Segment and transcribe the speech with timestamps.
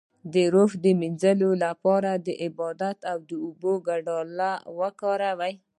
[0.33, 4.39] د روح د مینځلو لپاره د عبادت او اوبو ګډول
[4.79, 5.53] وکاروئ